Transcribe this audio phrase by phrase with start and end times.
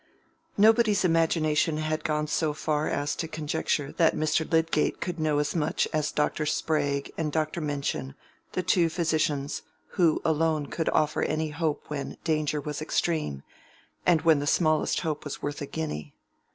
[0.57, 4.51] Nobody's imagination had gone so far as to conjecture that Mr.
[4.51, 6.43] Lydgate could know as much as Dr.
[6.47, 7.61] Sprague and Dr.
[7.61, 8.15] Minchin,
[8.53, 13.43] the two physicians, who alone could offer any hope when danger was extreme,
[14.03, 16.15] and when the smallest hope was worth a guinea.